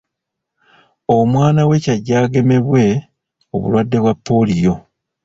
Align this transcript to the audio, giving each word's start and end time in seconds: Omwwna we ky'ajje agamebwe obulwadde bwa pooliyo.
Omwwna 1.15 1.61
we 1.69 1.77
ky'ajje 1.83 2.13
agamebwe 2.23 2.83
obulwadde 3.55 3.97
bwa 4.03 4.13
pooliyo. 4.25 4.73